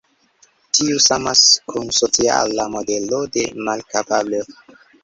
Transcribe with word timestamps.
Tiu 0.77 1.01
samas 1.09 1.43
kun 1.73 1.87
sociala 1.99 2.67
modelo 2.79 3.25
de 3.39 3.49
malkapablo. 3.71 4.47